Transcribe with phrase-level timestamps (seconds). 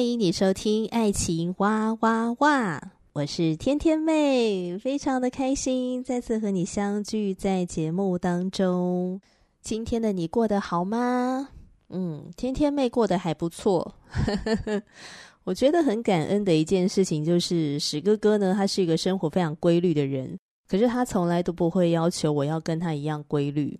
[0.00, 2.78] 欢迎你收听《爱情哇哇哇》，
[3.12, 9.20] 我是天天妹，非常的开心再次和你相聚在节目当中。
[9.60, 11.50] 今天的你过得好吗？
[11.90, 13.94] 嗯，天天妹过得还不错。
[15.44, 23.78] 我觉得很感恩的一件事情就是史哥哥呢，他是一个生活非常规律的人，可是他从来都不会要求我要跟他一样规律。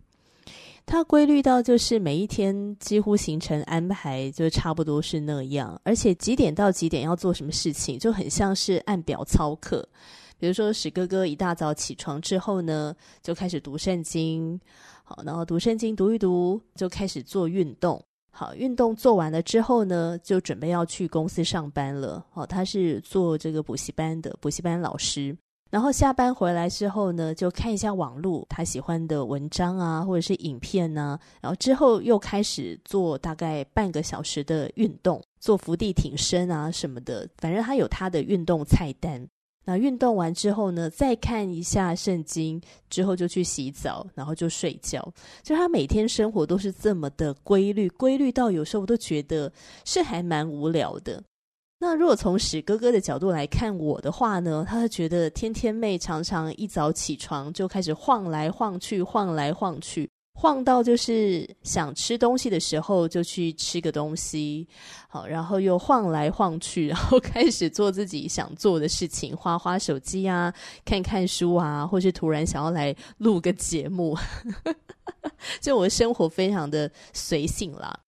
[0.91, 9.89] 他规律到就是每一天几乎行程安排就差不多是那样，而且几点到几点要做什么事情就很像是按表操课。
[10.37, 14.61] 比如说史哥哥一大早起床之后呢，就开始读圣经，
[15.05, 22.27] 好，然后读圣经读一读就开始做运动，好，运动做完了之后呢，就准备要去公司上班了。
[22.33, 25.37] 好，他是做这个补习班的补习班老师。
[25.71, 31.19] 然后下班回来之后呢，就看一下网络，他喜欢的文章啊，或者是影片啊。
[31.41, 37.29] 然后之后又开始做大概半个小时的运动，做伏地挺身啊什么的。
[37.39, 39.25] 反正他有他的运动菜单。
[39.65, 45.07] 那运动完之后呢，再看一下圣经，之后就去洗澡，然后就睡觉。
[45.43, 49.53] 就他每天生活都是这么的规律，规律到有时候我都觉得
[49.85, 51.23] 是还蛮无聊的。
[51.83, 64.69] 那如果从史哥哥的角度来看我的话呢，他会觉得天天妹常常一早起床就开始晃来晃去，晃来晃去，晃到就是想吃东西的时候就去吃个东西，
[65.09, 70.53] 好，然后又晃来晃去，然后开始做自己想做的事情，花花手机啊，
[70.85, 74.15] 看看书啊，或是突然想要来录个节目，
[75.63, 77.99] 就我的生活非常的随性啦。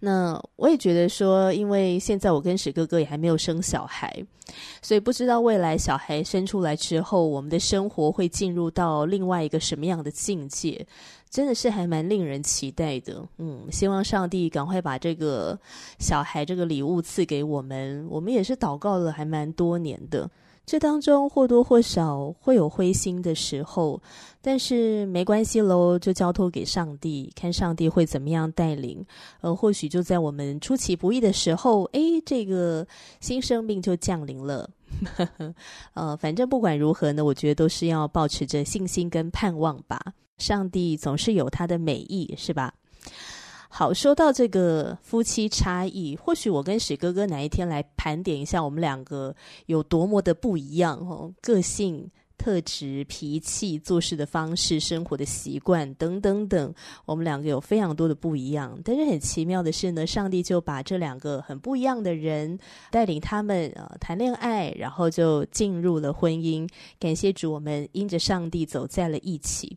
[0.00, 4.24] 那我也觉得说，因为现在我跟史哥哥也还没有生小孩，
[4.82, 10.86] 所以不知道未来小孩生出来之后，我们的生活会进入到另外一个什么样的境界，
[11.36, 13.22] 真的是还蛮令人期待的。
[13.36, 15.58] 嗯，希望上帝赶快把这个
[15.98, 18.06] 小孩这个礼物赐给我们。
[18.08, 20.30] 我们也是祷告了还蛮多年的。
[20.64, 24.00] 这当中或多或少会有灰心的时候，
[24.40, 29.04] 但是没关系喽，就交托给上帝，看上帝会怎么样带领。
[29.42, 32.86] 呃，或许就在我们出其不意的时候，诶，这个
[33.20, 34.70] 新生命就降临了。
[35.92, 40.00] 呃，反正不管如何呢，我觉得都是要保持着信心跟盼望吧。
[40.38, 42.74] 上帝总是有他的美意，是吧？
[43.68, 49.34] 好，说到这个夫妻差异，或许我跟史哥哥哪一天来盘点一下，我们两个
[49.66, 58.78] 有多么的不一样哦，个性、特质、脾气、做事的方式、生活的习惯等等等，我们两个有非常多的不一样。
[58.82, 62.58] 但是很奇妙的是呢，上帝就把这两个很不一样的人
[62.90, 66.66] 带领他们啊谈恋爱，然后就进入了婚姻。
[66.98, 69.76] 感谢主，我们因着上帝走在了一起。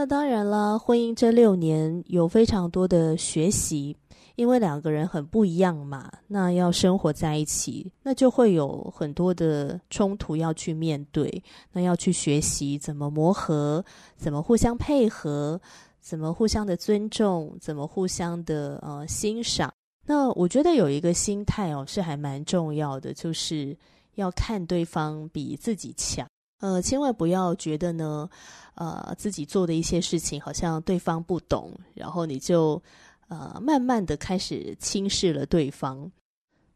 [0.00, 3.94] 那当然了，婚姻这六年有非常多的学习，
[4.34, 13.84] 因为两个人很不一样嘛，那要生活在一起，那就会有很多的冲突要去面对，那要去学习怎么磨合，
[14.16, 15.60] 怎么互相配合，
[16.00, 19.70] 怎么互相的尊重，怎么互相的呃欣赏。
[20.06, 23.76] 那我觉得有一个心态哦，是还蛮重要的，就是
[24.14, 26.26] 要看对方比自己强。
[26.60, 28.28] 呃，千万不要觉得呢，
[28.74, 32.80] 呃，自己做的一些事情好像对方不懂，然后你就
[33.28, 36.10] 呃慢慢的开始轻视了对方，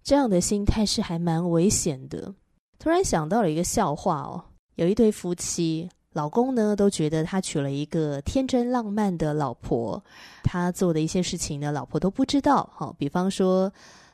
[0.02, 2.34] 这样的心态是还蛮危险的。
[2.78, 4.42] 突然想到了一个笑话哦，
[4.76, 10.02] 有一对夫妻，老公呢都觉得他娶了一个天真浪漫的老婆，
[10.42, 12.70] 他做的一些事情呢，老婆都不知道。
[12.74, 13.70] 好，比方说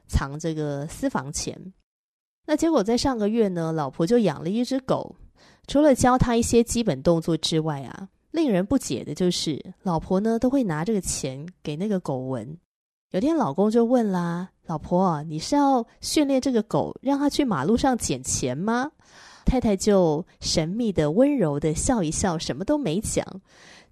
[0.08, 1.73] 藏这个私房钱，
[2.46, 5.14] 那结果在上个月呢，老婆就养了一只狗。
[5.70, 12.58] 除了教他一些基本动作之外啊，令人不解的就是，老婆呢都会拿这个钱给那个狗闻。
[13.12, 18.90] 有天老公就问啦：“老婆，你是要训练这个狗，让它去马路上捡钱吗？”
[19.46, 23.25] 太太就神秘的、温柔的笑一笑，什么都没讲。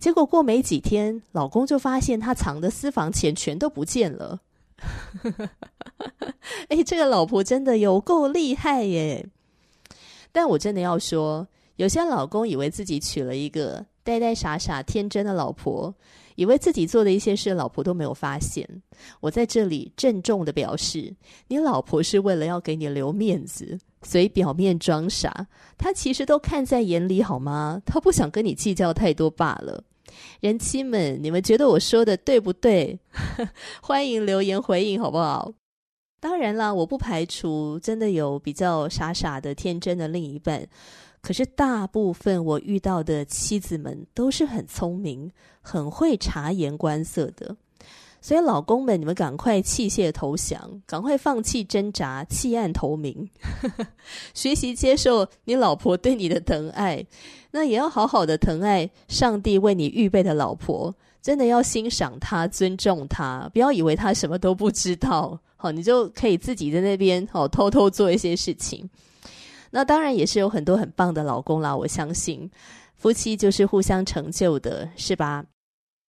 [0.01, 4.41] 结果过没几天，老公就发现他藏的私房钱全都不见了。
[6.71, 9.29] 哎，这个老婆真的有够厉害耶！
[10.33, 11.47] 但我真的要说。
[11.79, 15.95] 有些老公以为自己娶了一个呆呆傻傻、天真的老婆，
[16.35, 18.69] 以为自己做的一些事，老婆都没有发现。
[19.21, 21.15] 我在这里郑重的表示，
[21.47, 25.47] 你老婆是为了要给你留面子，所以表面装傻，
[25.77, 27.81] 她其实都看在眼里，好吗？
[27.87, 29.85] 她不想跟你计较太多罢了。
[30.41, 32.99] 人妻们，你们觉得我说的对不对？
[33.81, 35.53] 欢迎留言回应，好不好？
[36.19, 40.67] 当然啦，我不排除真的有比较傻傻的、天真的另一半。
[41.21, 45.31] 可是大部分我遇到的妻子们都是很聪明、
[45.61, 47.57] 很会察言观色的。
[48.21, 53.31] 所以老公们，你们赶快弃械投降，赶快放弃挣扎，弃暗投明，
[54.35, 57.07] 学习接受你老婆对你的疼爱。
[57.53, 60.93] 那也要好好的疼爱上帝为你预备的老婆，
[61.23, 65.39] 真的要欣赏她、尊重她，不要以为她什么都不知道。
[65.57, 68.91] 好，你就可以自己在那边好偷偷做一些事情。
[69.71, 72.51] 那当然也是有很多很棒的老公啦，我相信
[72.97, 75.45] 夫妻就是互相成就的，是吧？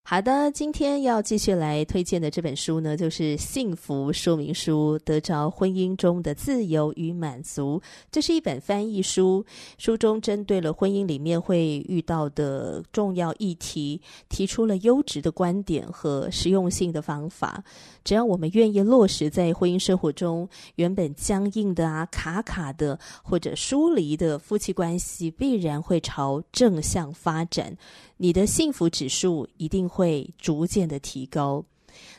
[0.06, 7.80] 好的，今天要继续来推荐的这本书呢，就是《幸福说明书：得着婚姻中的自由与满足》。
[8.10, 9.46] 这是一本翻译书，
[9.78, 17.64] 书中针对了婚姻里面会遇到的重要议题，提出了优质的观点和实用性的方法。
[18.04, 27.76] 只要我们愿意落实在婚姻生活中，原本僵硬的啊、卡卡的或者疏离的夫妻关系，必然会朝正向发展。
[28.18, 31.64] 你的幸福指数一定会逐渐的提高。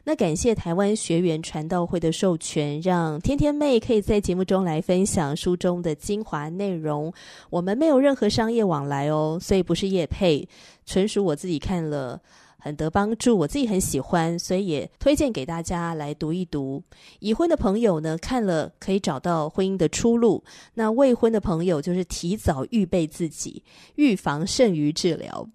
[0.04, 7.12] 那感谢台湾学员传道会的授权，让天天妹可以在节目中来分享书中的精华内容。
[7.50, 10.46] 我们没有任何商业往来哦，所以不是业配，
[10.84, 12.20] 纯属我自己看了
[12.60, 16.82] 很得帮助，我自己很喜欢，所以也推荐给大家来读一读。
[17.18, 20.42] 已婚的朋友呢，看了可以找到婚姻的出路；
[20.74, 23.62] 那未婚的朋友就是提早预备自己，
[23.96, 25.48] 预防胜于治疗。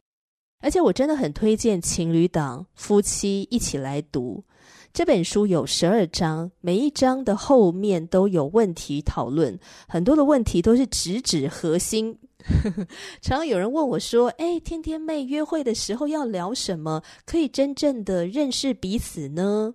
[0.62, 4.44] 而且我真的很推荐情侣档夫妻一起来读
[4.92, 12.18] 这本书，有十二章，每一章的后面都有问题讨论，很多的问题都是直指核心。
[13.22, 19.74] 常 常有人问我说：“哎，天天妹约会的时候要聊什么，可以真正的认识彼此呢？”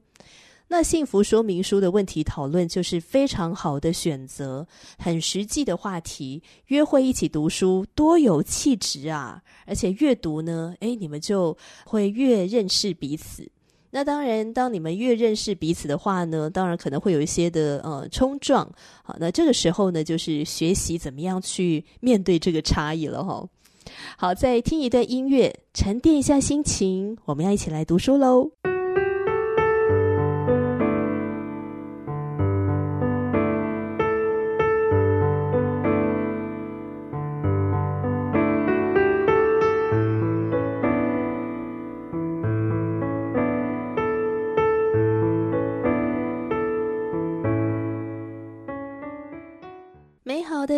[0.72, 4.64] 那幸福说明书的问题讨论就是非常好的选择，
[4.98, 6.40] 很实际的话题。
[6.66, 9.42] 约会一起读书，多有气质啊！
[9.66, 13.50] 而且越读呢，诶，你们就会越认识彼此。
[13.90, 18.70] 那当然，当你们越认识彼此的话呢，当然可能会有一些的呃冲撞。
[19.02, 23.44] 好，那这个时候呢，就是学习怎么样去面对这个差异了哈。
[24.16, 28.59] 好，再听一段音乐，沉淀一下心情，我们要一起来读书喽。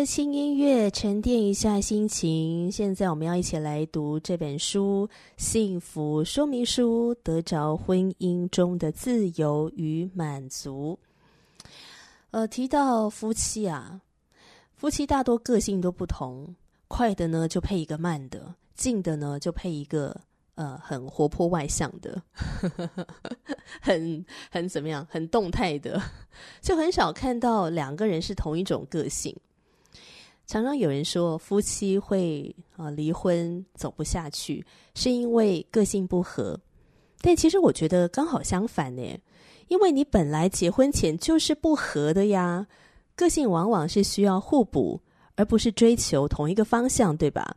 [0.05, 2.71] 轻音乐，沉淀一下心情。
[2.71, 5.07] 现在我们要一起来读这本书
[5.37, 10.97] 《幸福说明书》，得着婚姻中的自由与满足。
[12.31, 14.01] 呃，提到夫妻啊，
[14.75, 16.53] 夫妻大多个性都不同，
[16.87, 20.19] 快的呢就配一个慢的，静的呢就配一个
[20.55, 22.21] 呃很活泼外向的，
[23.81, 26.01] 很很怎么样，很动态的，
[26.61, 29.33] 就很少看到两个人是同一种个性。
[30.45, 36.59] 常常有人说夫妻会啊离婚走不下去，是因为个性不合。
[37.21, 39.01] 但其实我觉得刚好相反呢，
[39.69, 42.67] 因为你本来结婚前就是不合的呀。
[43.15, 44.99] 个性往往是需要互补，
[45.35, 47.55] 而不是追求同一个方向，对吧？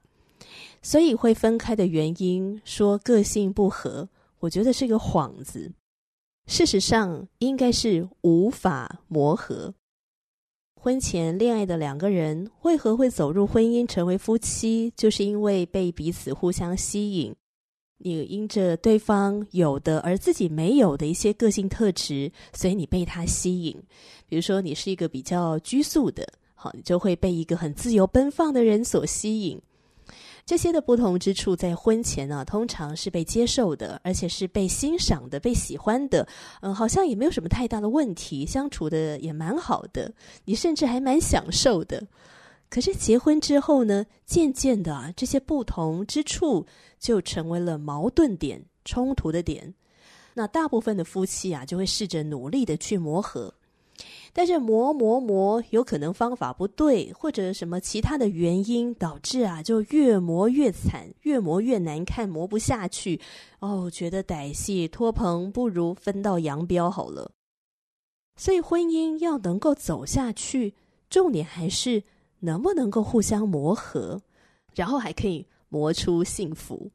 [0.83, 5.73] 所以会分开的原因，说个性不合，我觉得是个幌子。
[6.47, 9.75] 事实上，应该是无法磨合。
[10.79, 14.93] 婚前恋爱的两个人为何会走入婚姻成为夫妻？
[14.97, 17.35] 就是因为被彼此互相吸引。
[17.99, 23.75] 你因着对方有的而自己没有的一些个性特质，所以你被他吸引。
[24.29, 29.61] 比如说，你是一个比较拘束的，好，你就会被一个很自由奔放的人所吸引。
[30.47, 36.27] 这些的不同之处，在婚前呢、啊，通常是被接受的，而且是被欣赏的、被喜欢的。
[36.61, 40.09] 嗯，好像也没有什么太大的问题，相处的也蛮好的，
[40.45, 42.01] 你甚至还蛮享受的。
[42.71, 46.65] 可是结婚之后呢，渐渐的啊，这些不同之处
[47.01, 49.75] 就成为了矛盾点、冲突的点。
[50.33, 53.53] 那大部分的夫妻啊，就会试着努力的去磨合。
[54.39, 63.19] 但是磨磨磨，有可能方法不对，或者什么其他的原因导致啊，就越磨越惨，越磨越难看，磨不下去。
[63.61, 67.31] 哦，觉得歹戏拖棚，不如分道扬镳好了。
[68.37, 70.75] 所以婚姻要能够走下去，
[71.09, 72.03] 重点还是
[72.41, 74.21] 能不能够互相磨合，
[74.75, 76.91] 然后还可以磨出幸福。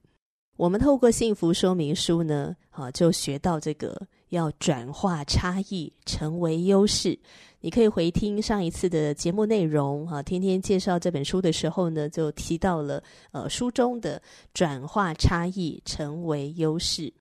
[0.57, 4.00] 我们透过幸福说明书呢，啊，就学到这个
[4.32, 7.18] 要转化差异成为优势。
[7.62, 14.22] 你可以回听上一次的节目内容，啊，天天介绍这本书的时候呢，就提到了呃书中的
[14.54, 17.14] 转化差异成为优势。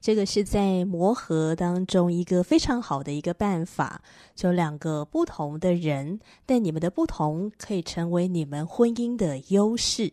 [0.00, 4.02] 这个是在磨合当中一个非常好的一个办法，
[4.34, 10.12] 就两个不同的人，但你们的不同可以成为你们婚姻的优势。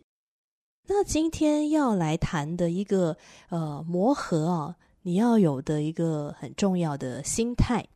[0.86, 3.16] 那今天要来谈的一个
[3.48, 7.86] 呃磨合啊，你要有的一个很重要的心态，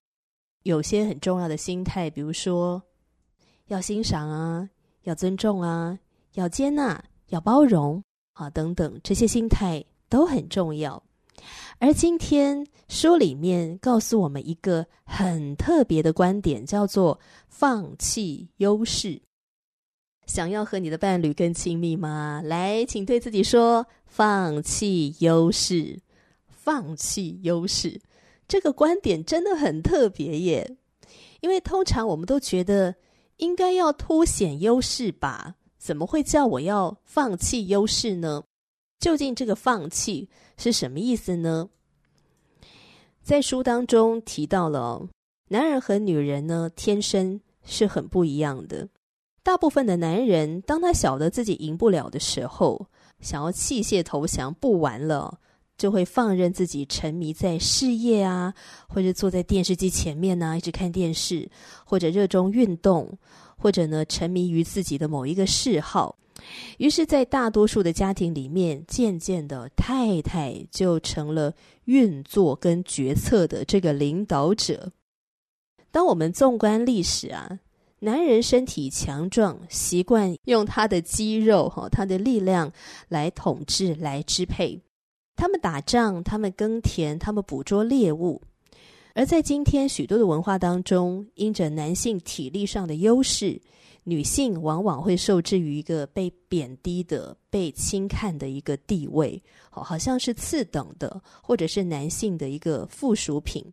[0.62, 2.82] 有些很重要的心态，比如说
[3.66, 4.68] 要欣赏啊，
[5.02, 5.98] 要尊重啊，
[6.32, 11.02] 要接纳，要包容啊等等，这些心态都很重要。
[11.78, 19.20] 而今天书里面告诉我们一个很特别的观点，叫做放弃优势。
[20.26, 22.40] 想要和你的伴侣更亲密吗？
[22.42, 26.00] 来，请对自己说：放弃优势，
[26.64, 28.00] 放弃优势。
[28.48, 30.76] 这个观点真的很特别耶，
[31.42, 32.94] 因为通常我们都觉得
[33.36, 35.56] 应该要凸显优势吧？
[35.76, 38.42] 怎么会叫我要放弃优势呢？
[38.98, 41.68] 究竟这个放弃是什么意思呢？
[43.22, 45.06] 在书当中提到了，
[45.48, 48.88] 男人和女人呢，天生是很不一样的。
[49.42, 52.86] 大部分的男人，当他晓得自己赢不了的时候，
[53.20, 55.38] 想要弃械投降，不玩了，
[55.76, 58.54] 就会放任自己沉迷在事业啊，
[58.88, 61.50] 或者坐在电视机前面呢，一直看电视，
[61.84, 63.18] 或者热衷运动，
[63.56, 66.16] 或者呢，沉迷于自己的某一个嗜好。
[66.78, 71.54] 于是，在大多数的家庭里面，渐渐的，太太就成了
[71.84, 74.92] 运作跟决策的这个领导者。
[75.90, 77.60] 当我们纵观历史啊。
[78.00, 82.70] 男人身体强壮，习惯用他的肌肉、哈他的力量
[83.08, 84.78] 来统治、来支配。
[85.36, 88.40] 他们打仗，他们耕田，他们捕捉猎物。
[89.14, 93.60] 而在今天许多的文化当中，因着男性体力上的优势，
[94.02, 103.64] 女性往往会受制于一个被贬低的、被轻看的一个地位，好，好像是次等的，或者是男性的一个附属品。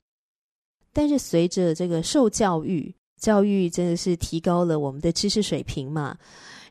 [0.93, 6.17] 但是随着这个受教育，教育真的是提高了我们的知识水平嘛，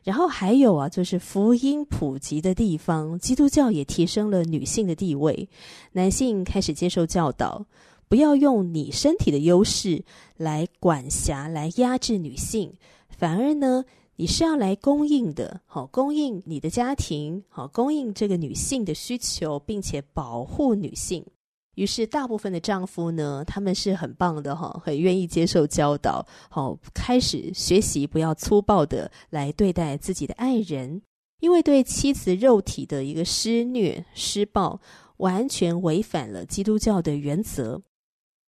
[0.03, 5.47] 然后还有啊，就是福音普及的地方，基督教也提升了女性的地位，
[5.91, 7.65] 男性开始接受教导，
[8.09, 10.03] 不要用你身体的优势
[10.37, 12.73] 来管辖、来压制女性，
[13.09, 21.25] 反而呢，你是要来供应的，好，供应你的家庭，好，供应这个女性的需求，并且保护女性。
[21.75, 31.01] 于是，大部分的丈夫呢，他们是很棒的哈，很愿意接受教导，好，开始学习不要粗暴的来对待自己的爱人，
[31.39, 34.81] 因为对妻子肉体的一个施虐施暴，
[35.17, 37.81] 完全违反了基督教的原则。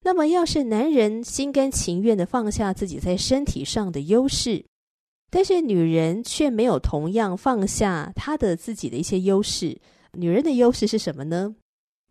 [0.06, 4.66] 那么，要是男人心甘情愿的放下自己在身体上的优势，
[5.32, 9.80] 但是女人却没有同样放下她的自己的一些优势，
[10.12, 11.56] 女人的优势是什么呢？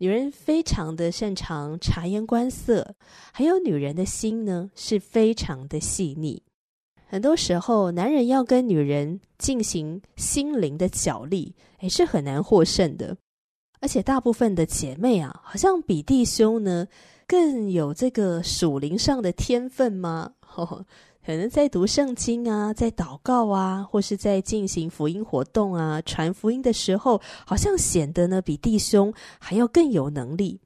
[0.03, 2.93] 女人非常的擅长察言观色，
[3.31, 6.43] 还有女人的心呢，是非常的细腻。
[7.07, 13.15] 很多时候，男人要跟女人进行心灵的角力，诶，是很难获胜的。
[13.79, 16.85] 而且，大部分的姐妹啊，好像比弟兄呢
[17.25, 20.33] 更有这个属灵上的天分吗？
[20.41, 20.85] 呵 呵
[21.25, 30.59] 可能在读圣经啊，在祷告啊，或是在进行福音活动啊，传福音的时候，好像显得呢比弟兄还要更有能力。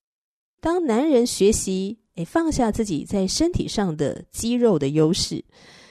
[0.60, 5.46] 当男人学习诶放下自己在身体上的肌肉的优势，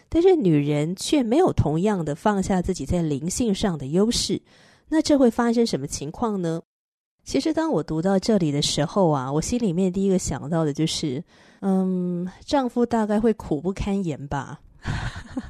[0.09, 4.43] 但是女人却没有同样的放下自己在灵性上的优势，
[4.89, 6.63] 那这会发生什么情况呢？
[7.27, 11.23] 其实当我读到这里的时候啊，我心里面第一个想到的就是。
[11.61, 14.61] 嗯，丈夫大概会苦不堪言吧，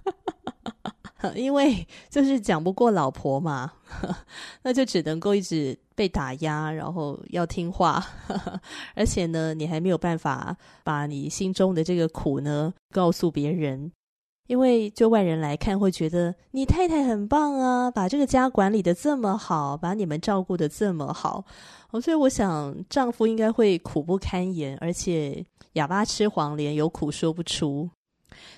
[1.34, 3.72] 因为就是讲不过老婆嘛，
[4.62, 8.02] 那就只能够一直被打压，然后要听话，
[8.94, 13.90] 而且呢，你还没有办法把你心中的这个苦呢告诉别人，
[14.46, 21.44] 因为就外人来看会觉得你太太很棒啊，把这个家管理的这么好，把你们照顾的这么好，
[22.02, 25.44] 所以我想丈夫应该会苦不堪言，而且。
[25.76, 27.90] 哑巴吃黄连，有苦说不出。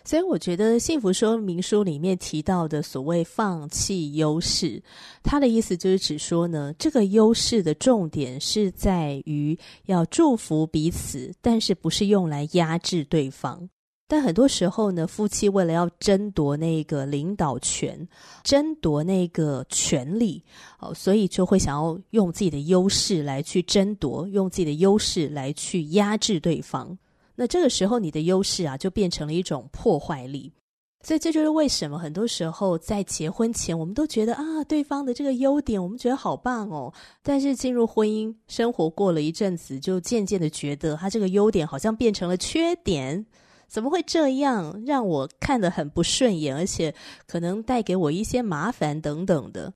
[0.04, 4.80] 所以我觉得幸福说明书里面提到的所谓放弃优势，
[5.24, 13.68] 它的意思就是指说呢，这个优势的重点是在于要祝福彼此，但是不是用来压制对方。
[14.10, 18.08] 但很多时候呢，夫妻为了要争夺那个领导权，
[18.42, 20.42] 争夺那个权力，
[20.80, 26.96] 哦，所以就会想要用自己的优势来去争夺，用自己的优势来去压制对方。
[27.36, 30.50] 那这个时候，你的优势啊，就变成了一种破坏力。
[31.02, 36.92] 所以这就是为什么很多时候在结婚前，我们都觉得啊，对方的这个优点，我们觉得好棒哦。
[37.22, 43.24] 但是进入婚姻生活过了一阵子，就渐渐的觉得他这个优点好像变成了缺点。
[43.68, 44.82] 怎么会这样？
[44.86, 46.94] 让我看得很不顺眼，而且
[47.26, 49.72] 可能带给我一些麻烦等等的。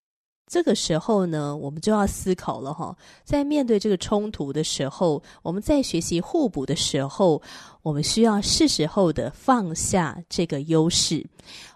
[0.50, 2.94] 这个时候呢，我们就要思考了哈。
[3.24, 7.40] 在面对这个冲突的时候，我们在学习互补的时候，
[7.82, 11.26] 我们需要是时候的放下这个优势。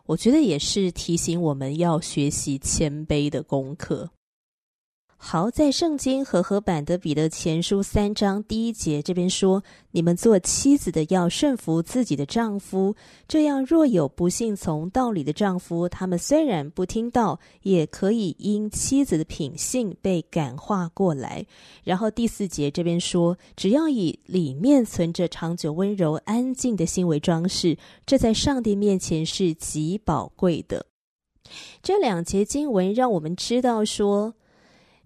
[0.04, 4.10] 我觉得也是提醒我们要学习谦卑的功课。
[5.18, 12.94] 好，在圣经和合版的彼得前书三章第一节这边说：“你们做妻子的要顺服自己的丈夫，
[13.26, 21.44] 这样若有不信从道理的丈夫，他们虽然不听到，也可以因妻子的品性被感化过来。”
[21.82, 30.86] 然后第四节这边说：“只要以里面存着长久温柔安静的心为装饰，这在上帝面前是极宝贵的。”
[31.82, 34.34] 这两节经文让我们知道说，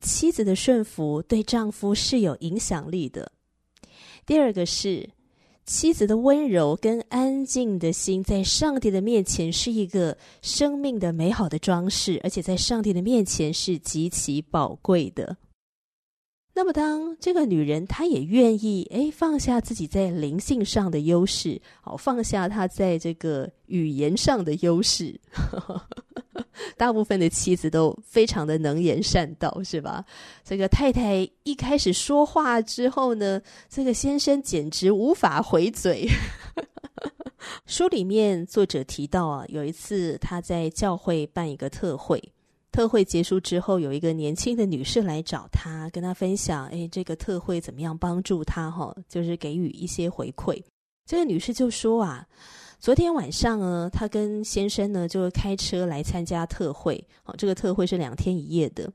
[0.00, 3.32] 妻子的顺服对丈夫是有影响力的。
[4.26, 5.10] 第二个是
[5.64, 15.36] 妻子的温柔跟安静的心，在上帝的面前是一个生命的美好的装饰，而且在上帝的面前是极其宝贵的。
[16.60, 25.18] 那么，当这个女人她也愿意诶放下自己在灵性上的优势，好放下她在这个语言上的优势。
[26.76, 30.04] 大部分的妻子都非常的能言善道，是吧？
[30.44, 36.06] 这个太太一开始说话之后呢，这个先生简直无法回嘴。
[37.64, 42.22] 书里面作者提到啊，有一次他在教会办一个特会，
[42.72, 48.70] 特会结束之后，有一个年轻的女士来找他，跟他分享，哎，这个特会怎么样帮助他？
[48.70, 50.62] 哈，就是给予一些回馈。
[51.04, 52.26] 这个女士就说啊。
[52.82, 57.06] 昨天晚上呢，她跟先生呢就开车来参加特会。
[57.26, 58.90] 哦，这个特会是两天一夜的。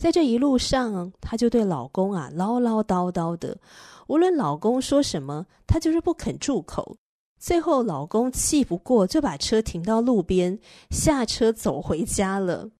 [0.00, 3.58] 在这一路上，她就对老公啊唠唠叨叨的，
[4.06, 6.96] 无论老公说什么，她就是不肯住口。
[7.38, 12.70] 最后，老公气不过，就把车停到路边，下车走回家了。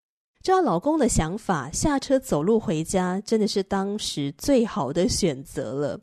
[0.42, 6.00] 照老公的想法，下车走路回家真的是当时最好的选择了。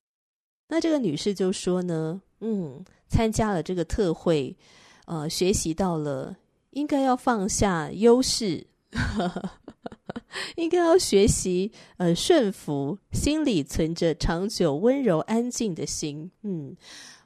[0.67, 2.83] 那这个女士就说呢，嗯。
[3.07, 4.57] 参加了这个特会，
[5.05, 6.35] 呃，学习到了
[6.71, 8.65] 应该要放下优势，
[10.57, 16.31] 应该要学习呃顺服，心里存着长久温柔安静的心。
[16.41, 16.75] 嗯，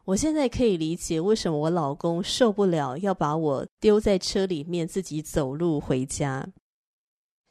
[0.04, 6.46] 我现在可以理解为什么我老公受不了要把我丢在车里面自己走路回家。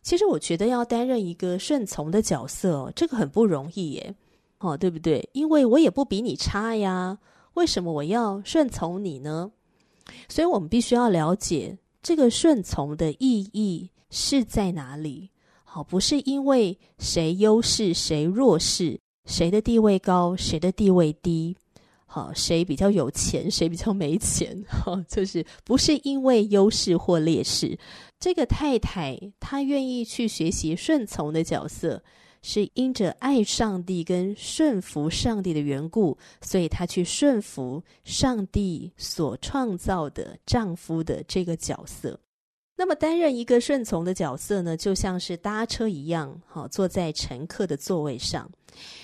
[0.02, 4.14] 其实我觉得要担任一个顺从的角色哦，这个很不容易耶，
[4.58, 5.28] 哦，对不对？
[5.32, 7.18] 因为我也不比你差呀。
[7.54, 9.50] 为什么我要顺从你呢？
[10.28, 15.30] 所以我们必须要了解这个顺从的意义是在哪里。
[15.64, 21.54] 好，不是因为谁优势谁弱势，谁的地位高谁的地位低，
[22.06, 27.78] 好，谁比较有钱谁比较没钱， 好，就是不是因为优势或劣势。
[28.18, 32.02] 这个太太她愿意去学习顺从的角色。
[32.40, 42.18] 是因着爱上帝跟顺服上帝的缘故，所以她去顺服上帝所创造的丈夫的这个角色。
[42.76, 48.48] 那么担任一个顺从的角色呢，就像是搭车一样，好，坐在乘客的座位上。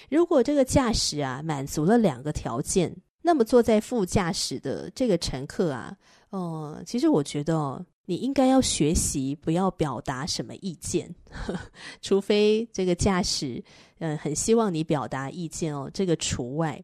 [0.09, 5.97] 如果这个驾驶啊满足了两个条件，那么坐在副驾驶的这个乘客啊，
[6.31, 7.85] 哦，其实我觉得哦。
[8.07, 11.15] 你应该要学习不要表达什么意见，
[12.03, 13.63] 除非这个驾驶，
[13.99, 16.83] 嗯、很希望你表达意见哦，这个除外。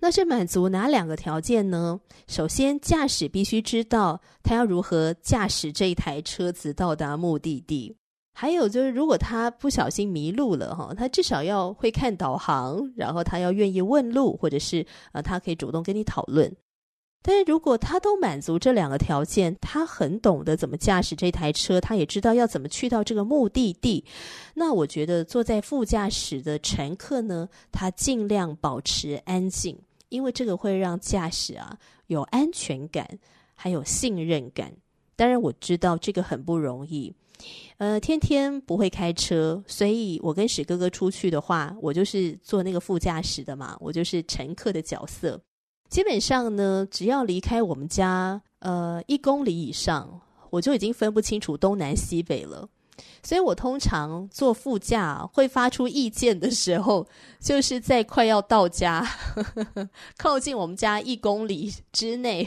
[0.00, 2.00] 那是满足哪两个条件呢？
[2.28, 7.96] 首先，驾驶必须知道他要如何驾驶这一台车子到达目的地。
[8.32, 16.54] 还有就是，如果他不小心迷路了哈，他至少要会看导航，然后他要愿意问路，或者是呃，他可以主动跟你讨论。
[17.20, 24.04] 但是如果他都满足这两个条件，他很懂得怎么驾驶这台车，他也知道要怎么去到这个目的地，
[24.54, 29.76] 那我觉得坐在副驾驶的乘客呢，他尽量保持安静，
[30.08, 31.76] 因为这个会让驾驶啊
[32.06, 33.06] 有安全感，
[33.54, 34.72] 还有信任感。
[35.16, 37.12] 当然，我知道这个很不容易。
[37.78, 45.40] 呃，天天不会开车，所以我跟史哥哥出去的话，我就是坐那个副驾驶的嘛，我就是乘客的角色。
[45.88, 50.20] 基本上呢，只要离开我们家呃一公里以上，
[50.50, 52.68] 我就已经分不清楚东南西北了。
[53.22, 57.06] 所以我通常坐副驾会发出意见的时候，
[57.40, 59.42] 就是在快要到家，呵
[59.74, 62.46] 呵靠近我们家一公里之内，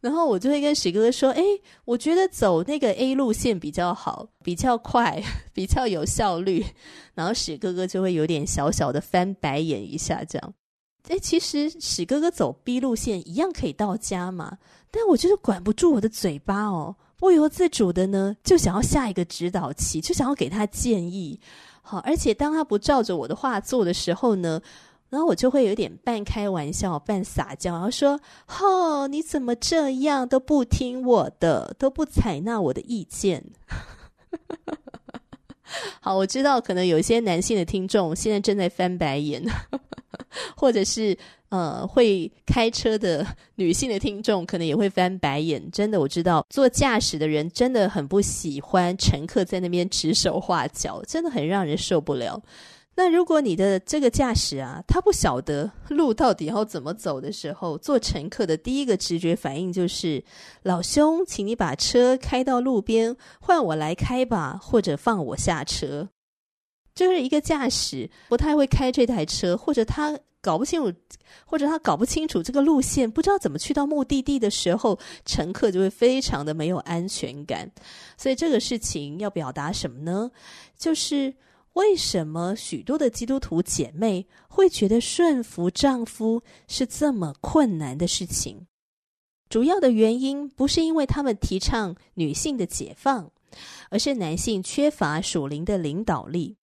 [0.00, 1.42] 然后我就会跟史哥哥说：“哎，
[1.84, 6.64] 我觉得走那个 A 路线比较好，比较快， 比较有效率。”
[7.14, 10.54] 然后史哥哥就会有点小小的翻白眼一下，这样。
[11.08, 14.58] 哎，其实史哥哥走 B 路线一样可以到家嘛，
[14.90, 16.94] 但我就是管不住我的嘴巴哦。
[17.16, 21.38] 不由自主的呢，就想要下一个指导棋，就想要给他建议。
[21.80, 24.60] 好，而且当他不照着我的话做的时候呢，
[25.08, 28.18] 然后我就会有点半开玩笑、半撒娇，然后说
[28.60, 33.44] ：“哦，你怎么这样都不听我的，都不采纳我的意见？”
[36.00, 39.44] 好，我知道可能有一些男性的听众现在正在翻白眼，
[40.56, 41.16] 或者是。
[41.52, 45.62] 呃，会开车的 女性的听众可能也会翻白眼。
[45.70, 52.40] 真的，我知道做驾驶的人真的很不喜欢乘客在那边指手画脚，真的很让人受不了。
[52.94, 60.24] 那如果你的这个驾驶啊，他不晓得路到底要怎么走的时候，做乘客的第一个直觉反应就是：
[60.62, 66.08] 老兄，请你把车开到路边，换我来开吧，或者放我下车。
[66.94, 70.18] 就是一个驾驶不太会开这台车，或者他。
[70.44, 70.92] 搞不清楚，
[71.46, 77.70] 或者他搞不清楚这个路线，不知道怎么去到目的地的时候，乘客就会非常的没有安全感。
[78.16, 80.32] 所以这个事情要表达什么呢？
[80.76, 81.32] 就是
[81.74, 88.66] 为什么许多的基督徒姐妹会觉得顺服丈夫是这么困难的事情？
[89.48, 93.30] 主要的原因不是因为他们提倡女性的解放，
[93.90, 96.56] 而是男性缺乏属灵的领导力。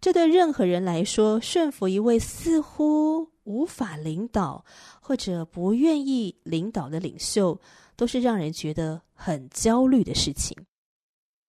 [0.00, 4.64] 这对任何人来说，顺服一位似乎无法领导
[5.00, 7.60] 或者不愿意领导的领袖，
[7.96, 10.56] 都是让人觉得很焦虑的事情。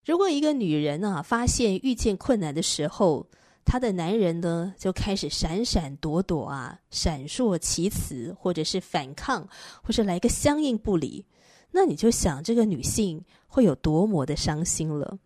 [0.04, 3.28] 如果一个女人啊，发现遇见困难的时候，
[3.64, 9.48] 她的男人呢就开始闪闪躲躲啊，闪烁其词，或者是反抗，
[9.84, 11.24] 或者来个相应不理，
[11.70, 15.20] 那你就想这个女性会有多么的伤心了。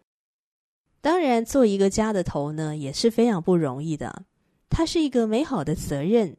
[1.03, 4.23] 当然，做一个家的头呢，也是非常不容易的。
[4.69, 6.37] 它是一个美好的责任，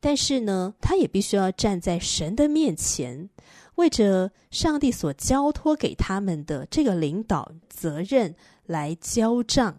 [0.00, 3.30] 但是呢，他也必须要站在神的面前，
[3.76, 8.34] 为着上帝所交托给他们的这个领导责任
[8.66, 9.76] 来交账。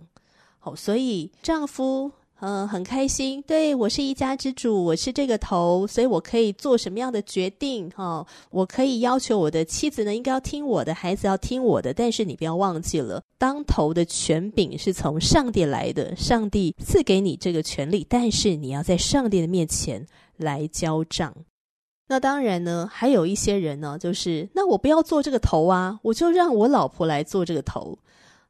[0.57, 2.13] 好，所以丈夫。
[2.45, 3.41] 嗯，很开心。
[3.43, 7.89] 对，我是一家之主，我是这个头，所以我可以做什么样的决定？
[7.91, 11.93] 哈、哦，我可以要求我的妻子呢，应该要听我的，孩子要听我的。
[11.93, 21.33] 但是你不要忘记了，当头的权柄是从上帝来的，上帝赐给你这个权利，但是你要在上帝的面前来交账。
[22.09, 27.97] 那当然呢，还有一些人呢，就是那我不要做这个头啊，我就让我老婆来做这个头。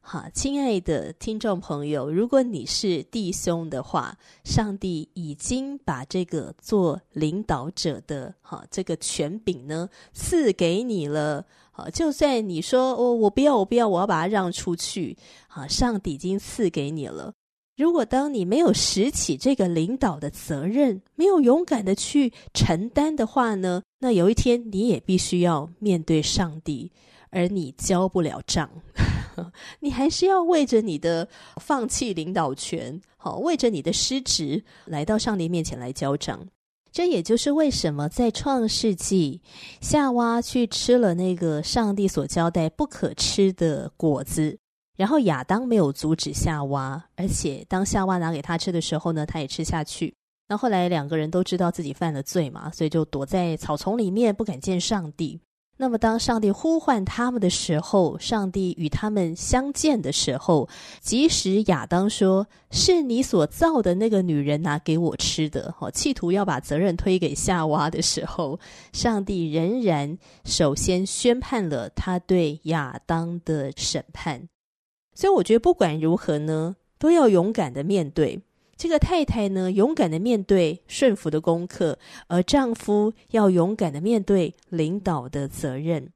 [0.06, 4.14] 好，亲爱的听众朋友，如果你是弟兄的话，
[4.44, 11.46] 上帝已经把这个做领导者的哈这个权柄呢赐给你了。
[11.72, 15.16] 好，就算你说哦，我不要，我不要，我要把它让出去。
[15.48, 17.32] 好，上帝已经赐给你了。
[17.78, 26.92] 如果当你没有拾起这个领导的责任，没有勇敢的去承担的话呢，那有一天你也必须要面对上帝，
[27.30, 28.68] 而你交不了账。
[29.80, 36.46] 你还是要为着你的放弃领导权，好，为着你的失职，来到上帝面前来交账。
[36.92, 39.42] 这也就是为什么在创世纪，
[39.80, 44.56] 夏娃去吃了那个上帝所交代不可吃的果子，
[44.96, 50.14] 然后亚当没有阻止夏娃，而且当夏娃拿给他吃的时候呢，他也吃下去。
[50.46, 55.40] 那后来两个人都知道自己犯了罪嘛，所以就躲在草丛里面，不敢见上帝。
[55.76, 60.68] 那么，当上帝呼唤他们的时候，上帝与他们相见的时候，
[61.00, 68.58] 即使亚当说是你所造的那个女人拿给我吃的，哦，企图要把责任推给夏娃的时候，
[68.94, 74.48] 上帝仍然首先宣判了他对亚当的审判。
[75.12, 78.40] 所以，我觉得不管如何呢，都要勇敢的面对。
[78.84, 86.12] 这个太太呢，勇敢的面对顺服的功课，而丈夫要勇敢的面对领导的责任。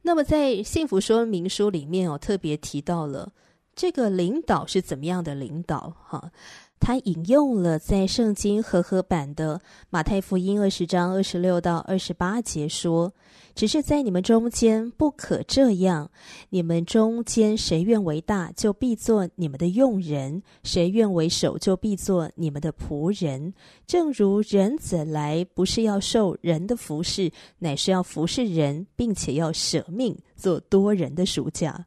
[0.00, 3.30] 那么，在幸福说明书里面哦，特别提到了
[3.74, 6.32] 这个领导是怎么样的领导哈？
[6.80, 9.60] 他引用了在圣经和合版的
[9.90, 13.12] 马太福音二十章二十六到二十八节说
[13.54, 16.10] ：“只是在你们中间不可这样，
[16.50, 23.52] 你们中间谁愿为大，就必做你们的用人；谁愿为首，就必做你们的仆人。
[23.86, 31.86] 正如人子来，不是要受人的服侍，乃是要服侍人，并且要舍命做多人的赎价。”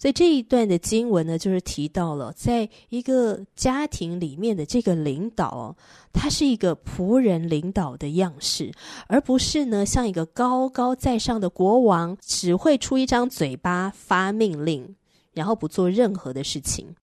[0.00, 5.76] 所以这一段的经文呢，就是提到了，在一个家庭里面的这个领导，
[6.10, 8.72] 他是一个仆人领导的样式，
[9.08, 14.96] 而不是呢像一个高高在上的国王，只会出一张嘴巴发命令，
[15.32, 16.94] 然后不做任何的事情。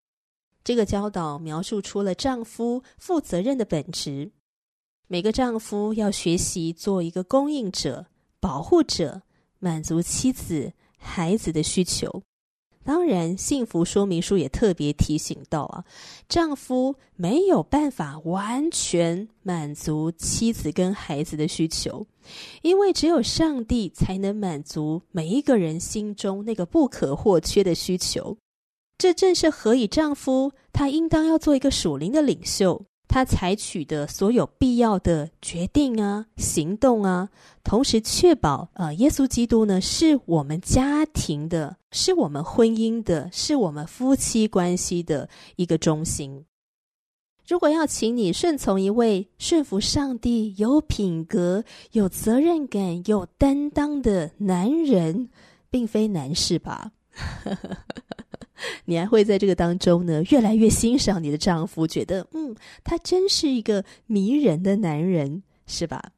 [0.63, 4.31] 这个教导描述出了丈夫负责任的本质，
[5.07, 8.07] 每个丈夫要学习做一个供应者、
[8.39, 9.21] 保护者，
[9.59, 12.23] 满足妻子、孩子的需求。
[12.87, 15.83] 当然，幸福说明书也特别提醒到啊，
[16.29, 22.07] 丈夫没有办法完全满足妻子跟孩子的需求，
[22.61, 28.37] 因为只有上帝才能满足每一个人心中那个不可或缺的需求。
[28.97, 32.85] 这正是何以丈夫他应当要做一个属灵的领袖。
[33.07, 37.29] 他采取的所有必要的决定啊、行动啊，
[37.63, 46.45] 同时确保呃，耶稣基督呢是我们家庭的，是我们婚姻的，是我们夫妻关系的一个中心。
[47.47, 55.29] 如果要请你顺从一位顺服上帝、有品格、有责任感、有担当的男人，
[55.69, 56.91] 并非难事吧？
[58.85, 66.11] 你还会在这个当中呢，越来越欣赏你的丈夫，觉得嗯，他真是一个迷人的男人，是吧？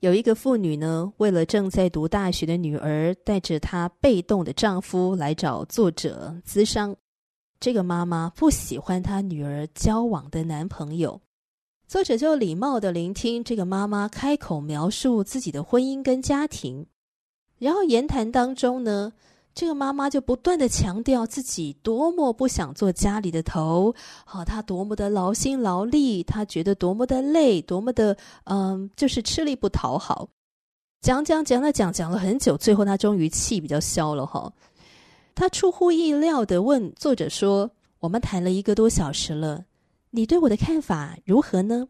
[0.00, 6.94] 有一个妇女呢，为了正在读大学的女儿，带着她被动的丈夫来找作者咨商。
[7.58, 11.20] 这个妈妈不喜欢她女儿交往的男朋友，
[11.88, 16.86] 作者就礼貌地聆听这个妈妈开口描述自己的婚姻跟家庭，
[17.58, 19.14] 然后言谈当中呢。
[19.54, 30.28] 这个妈妈就不断的强调自己多么不想做家里的头，好、她多么的劳心劳力，她觉得多么的累，多么的嗯，就是吃力不讨好。
[31.00, 34.52] 讲讲讲了讲讲了很久，最后她终于气比较消了哈、
[35.36, 39.64] 她出乎意料的问作者说：“我们谈了一个多小时了，
[40.10, 41.86] 你对我的看法如何呢？”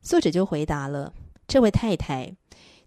[0.00, 1.12] 作者就回答了
[1.46, 2.34] ：“这位太太，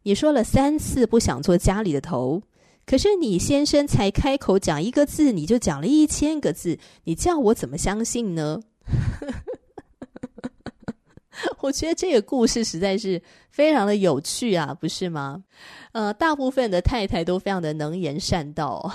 [0.02, 2.41] 你说了三次不想做家里的头。”
[2.86, 8.60] 可是你先生才开口讲一个字，你就讲了一千个字，你叫我怎么相信呢？
[11.62, 15.44] 我觉得这个故事实在是非常的有趣啊，不是吗？
[15.91, 18.91] 呃，大部分的太太都非常的能言善道，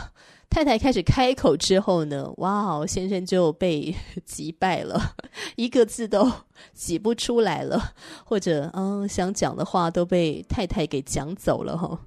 [0.49, 3.95] 太太开始开口之后呢，哇哦，先生就被
[4.25, 5.17] 击败了，
[5.57, 6.31] 一个字都
[6.73, 7.95] 挤不出来了，
[8.25, 11.99] 或者嗯，想讲的话都被太太给讲走了哈。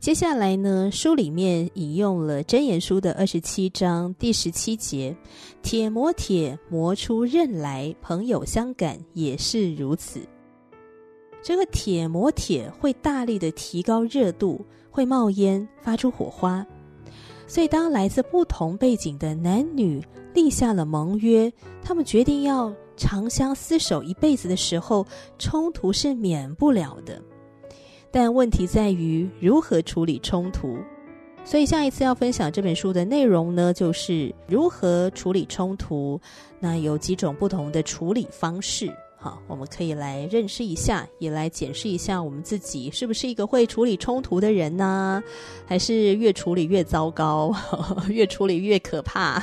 [0.00, 5.14] 接下来呢，书里面引用了箴言书的二十七章第十七节
[5.60, 10.20] ：“铁磨铁，磨出刃来；朋友相感也是如此。”
[11.42, 16.64] 这个铁磨铁会大力的提高热度，会冒烟，发出火花。
[17.48, 20.00] 所以，当来自不同背景的男女
[20.32, 25.04] 立下了盟约，他们决定要长相厮守一辈子的时候，
[25.40, 27.20] 冲突是免不了的。
[28.10, 30.78] 但问题在于如何处理冲突，
[31.44, 36.20] 所以下一次要分享这本书的内容呢，就是如何处理冲突。
[36.58, 45.22] 那有几种不同的处理方式，好，我们可以来认识一下，也来检视一下我们自己是不是一个会处理冲突的人呢？
[45.66, 47.54] 还是越处理越糟糕，
[48.10, 49.42] 越处理越可怕？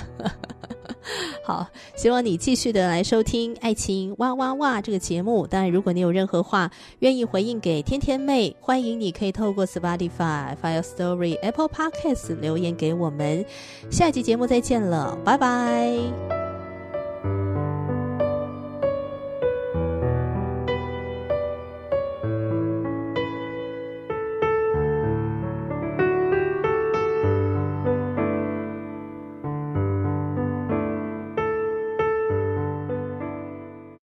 [1.43, 5.45] 好，希望你继续的来收听《爱情哇哇哇》这个节目。
[5.45, 13.45] 当然，如果你有任何话愿意回应给天天妹，欢迎你可以透过 Spotify、Fire Story、Apple Podcasts 留言给我们。
[13.89, 16.44] 下一集节目再见了，拜拜。